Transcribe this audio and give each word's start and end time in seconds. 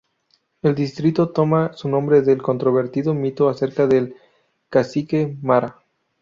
El 0.63 0.73
distrito 0.73 1.29
toma 1.29 1.73
su 1.73 1.87
nombre 1.87 2.23
del 2.23 2.41
controvertido 2.41 3.13
mito 3.13 3.49
acerca 3.49 3.85
del 3.85 4.15
Cacique 4.71 5.37
Mara. 5.43 5.83